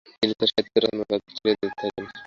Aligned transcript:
তিনি 0.13 0.33
তার 0.39 0.49
সাহিত্য 0.51 0.75
রচনার 0.77 1.07
কাজ 1.11 1.21
চালিয়ে 1.29 1.55
যেতে 1.59 1.75
থাকেন। 1.79 2.05